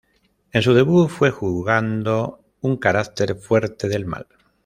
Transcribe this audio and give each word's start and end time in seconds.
En 0.51 0.63
su 0.63 0.73
debut 0.73 1.09
fue 1.09 1.29
jugando 1.29 2.43
un 2.61 2.77
carácter 2.77 3.35
fuerte 3.35 3.87
del 3.87 4.07
mal. 4.07 4.25